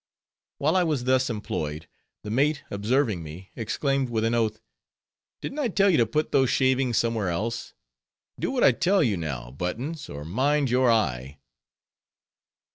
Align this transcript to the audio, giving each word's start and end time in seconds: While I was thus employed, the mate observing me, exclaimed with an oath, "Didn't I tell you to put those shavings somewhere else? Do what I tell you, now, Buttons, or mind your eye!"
While 0.57 0.75
I 0.75 0.81
was 0.81 1.03
thus 1.03 1.29
employed, 1.29 1.87
the 2.23 2.31
mate 2.31 2.63
observing 2.71 3.21
me, 3.21 3.51
exclaimed 3.55 4.09
with 4.09 4.23
an 4.25 4.33
oath, 4.33 4.59
"Didn't 5.41 5.59
I 5.59 5.67
tell 5.67 5.91
you 5.91 5.97
to 5.97 6.07
put 6.07 6.31
those 6.31 6.49
shavings 6.49 6.97
somewhere 6.97 7.29
else? 7.29 7.75
Do 8.39 8.49
what 8.49 8.63
I 8.63 8.71
tell 8.71 9.03
you, 9.03 9.15
now, 9.15 9.51
Buttons, 9.51 10.09
or 10.09 10.25
mind 10.25 10.71
your 10.71 10.89
eye!" 10.89 11.37